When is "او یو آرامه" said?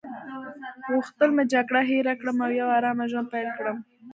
2.45-3.05